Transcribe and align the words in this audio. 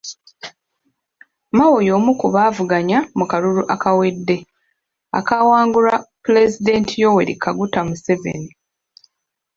Mao 1.57 1.77
y'omu 1.87 2.11
ku 2.19 2.27
baavuganya 2.35 2.99
mu 3.17 3.25
kalulu 3.31 3.61
akawedde, 3.73 4.35
akaawangulwa 5.19 5.95
Pulezidenti 6.23 6.93
Yoweri 7.03 7.33
Kaguta 7.43 7.79
Museveni. 7.87 8.51